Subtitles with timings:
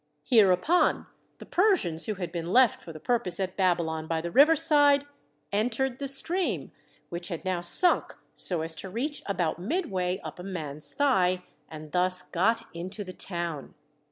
[0.23, 1.05] Hereupon
[1.37, 5.05] the Persians who had been left for the purpOvSe at Babylon by the river side,
[5.51, 6.71] entered the stream,
[7.09, 11.91] which had now sunk so as to reach about midway up a man's thigh, and
[11.91, 13.75] thus got into the town.